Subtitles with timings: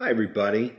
[0.00, 0.74] Hi, everybody.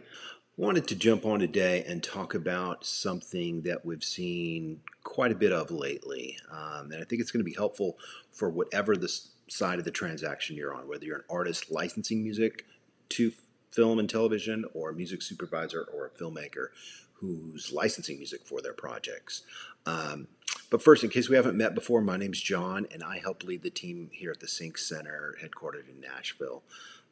[0.57, 5.51] Wanted to jump on today and talk about something that we've seen quite a bit
[5.51, 6.37] of lately.
[6.51, 7.97] Um, and I think it's going to be helpful
[8.31, 9.11] for whatever the
[9.47, 12.65] side of the transaction you're on, whether you're an artist licensing music
[13.09, 13.31] to
[13.71, 16.69] film and television, or a music supervisor or a filmmaker
[17.13, 19.43] who's licensing music for their projects.
[19.85, 20.27] Um,
[20.69, 23.63] but first, in case we haven't met before, my name's John, and I help lead
[23.63, 26.63] the team here at the Sync Center, headquartered in Nashville.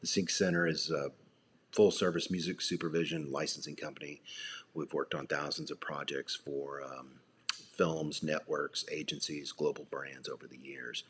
[0.02, 1.12] The Sync Center is a
[1.72, 4.22] full service music supervision licensing company.
[4.74, 7.20] We've worked on thousands of projects for um,
[7.74, 11.04] films, networks, agencies, global brands over the years.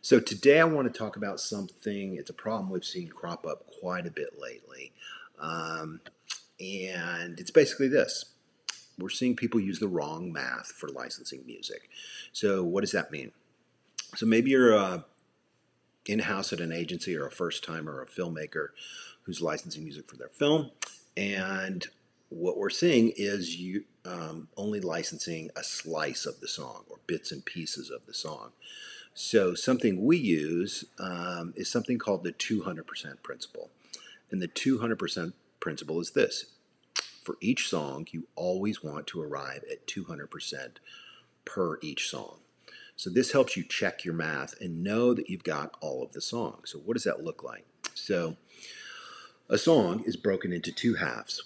[0.00, 3.66] So today I want to talk about something, it's a problem we've seen crop up
[3.80, 4.92] quite a bit lately.
[5.40, 6.00] Um,
[6.60, 8.26] and it's basically this
[9.02, 11.90] we're seeing people use the wrong math for licensing music.
[12.32, 13.32] So, what does that mean?
[14.16, 15.02] So, maybe you're uh,
[16.06, 18.68] in house at an agency or a first timer or a filmmaker
[19.22, 20.70] who's licensing music for their film.
[21.16, 21.86] And
[22.28, 27.30] what we're seeing is you um, only licensing a slice of the song or bits
[27.30, 28.52] and pieces of the song.
[29.14, 33.70] So, something we use um, is something called the 200% principle.
[34.30, 36.46] And the 200% principle is this
[37.22, 40.76] for each song, you always want to arrive at 200%
[41.44, 42.38] per each song.
[42.96, 46.20] So, this helps you check your math and know that you've got all of the
[46.20, 46.70] songs.
[46.70, 47.64] So, what does that look like?
[47.94, 48.36] So,
[49.48, 51.42] a song is broken into two halves.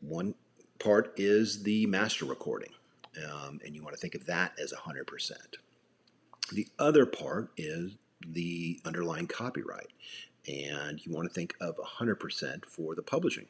[0.00, 0.34] One
[0.78, 2.72] part is the master recording,
[3.24, 5.32] um, and you want to think of that as 100%.
[6.52, 7.92] The other part is
[8.26, 9.92] the underlying copyright,
[10.46, 13.46] and you want to think of 100% for the publishing,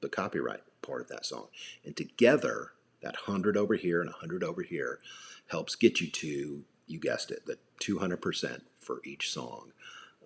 [0.00, 1.48] the copyright part of that song.
[1.84, 5.00] And together, that 100 over here and 100 over here
[5.48, 9.72] helps get you to, you guessed it, the 200% for each song.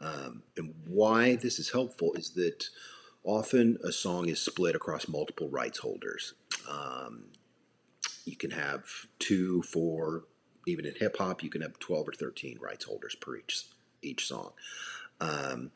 [0.01, 2.71] Um, and why this is helpful is that
[3.23, 6.35] Often a song is split across multiple rights holders.
[6.69, 7.25] Um,
[8.25, 8.85] you can have
[9.19, 10.25] two, four,
[10.67, 13.67] even in hip hop, you can have 12 or 13 rights holders per each,
[14.01, 14.53] each song.
[15.21, 15.73] Um,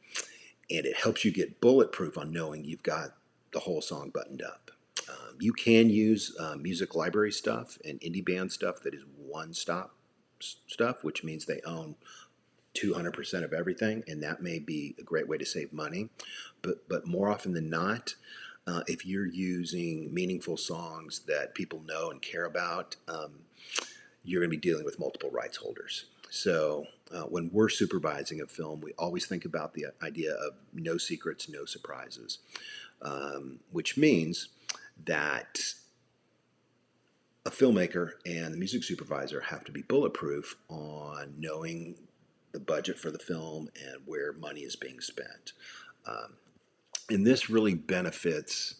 [0.71, 3.11] and it helps you get bulletproof on knowing you've got
[3.54, 4.70] the whole song buttoned up.
[5.09, 9.54] Um, you can use uh, music library stuff and indie band stuff that is one
[9.54, 9.94] stop
[10.41, 11.97] stuff, which means they own
[12.75, 16.10] 200% of everything, and that may be a great way to save money.
[16.60, 18.14] But, but more often than not,
[18.66, 23.32] uh, if you're using meaningful songs that people know and care about, um,
[24.25, 26.06] you're going to be dealing with multiple rights holders.
[26.31, 30.97] So uh, when we're supervising a film, we always think about the idea of no
[30.98, 32.38] secrets, no surprises,
[33.04, 34.48] um, which means
[35.04, 35.75] that
[37.47, 41.97] a filmmaker and the music supervisor have to be bulletproof on knowing
[42.53, 45.53] the budget for the film and where money is being spent.
[46.06, 46.34] Um,
[47.10, 48.76] and this really benefits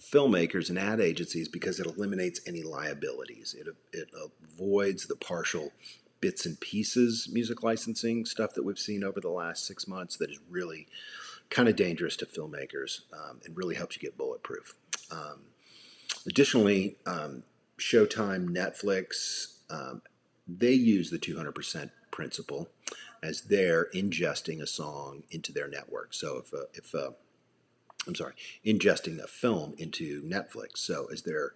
[0.00, 3.54] filmmakers and ad agencies because it eliminates any liabilities.
[3.58, 4.10] It, it
[4.52, 5.72] avoids the partial
[6.20, 10.30] bits and pieces music licensing stuff that we've seen over the last six months that
[10.30, 10.86] is really
[11.50, 14.74] kind of dangerous to filmmakers um, and really helps you get bulletproof.
[15.10, 15.42] Um,
[16.26, 17.44] additionally, um,
[17.78, 20.02] Showtime, Netflix, um,
[20.46, 22.68] they use the 200% principle
[23.22, 26.12] as they're ingesting a song into their network.
[26.14, 27.14] So if a, if a,
[28.06, 28.34] I'm sorry,
[28.64, 30.78] ingesting a film into Netflix.
[30.78, 31.54] So as they're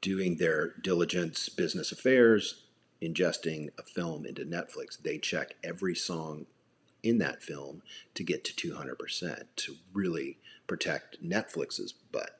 [0.00, 2.62] doing their diligence business affairs,
[3.02, 6.46] ingesting a film into Netflix, they check every song
[7.04, 7.82] in that film
[8.14, 12.38] to get to 200% to really protect Netflix's butt.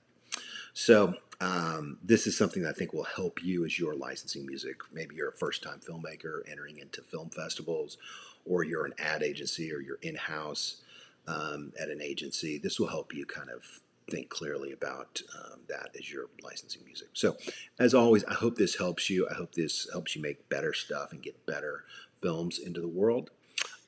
[0.73, 4.81] So um, this is something that I think will help you as you're licensing music.
[4.93, 7.99] Maybe you're a first time filmmaker entering into film festivals,
[8.45, 10.83] or you're an ad agency, or you're in house
[11.27, 12.59] um, at an agency.
[12.59, 17.09] This will help you kind of think clearly about um, that as you're licensing music.
[17.15, 17.37] So,
[17.79, 19.29] as always, I hope this helps you.
[19.31, 21.85] I hope this helps you make better stuff and get better
[22.21, 23.31] films into the world.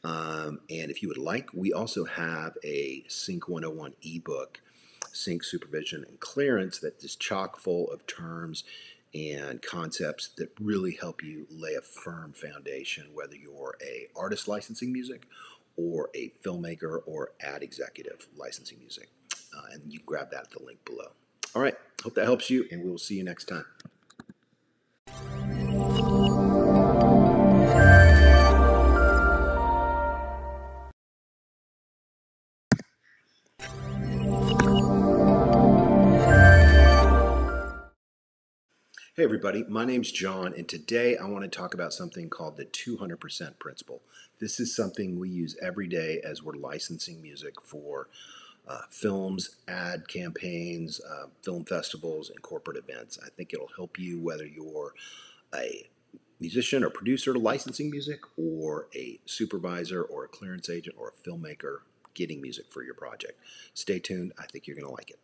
[0.07, 4.61] Um, and if you would like, we also have a Sync 101 ebook
[5.13, 8.63] sync supervision and clearance that is chock full of terms
[9.15, 14.93] and concepts that really help you lay a firm foundation whether you're a artist licensing
[14.93, 15.27] music
[15.77, 19.09] or a filmmaker or ad executive licensing music.
[19.57, 21.09] Uh, and you grab that at the link below.
[21.55, 21.75] All right.
[22.05, 23.65] Hope that helps you and we will see you next time
[39.17, 42.67] Hey, everybody, my name's John, and today I want to talk about something called the
[42.67, 44.03] 200% principle.
[44.41, 48.09] This is something we use every day as we're licensing music for
[48.69, 53.19] uh, films, ad campaigns, uh, film festivals, and corporate events.
[53.25, 54.93] I think it'll help you whether you're
[55.55, 55.89] a
[56.39, 61.79] musician or producer licensing music, or a supervisor, or a clearance agent, or a filmmaker
[62.17, 63.39] getting music for your project.
[63.75, 65.21] Stay tuned, I think you're going to like it.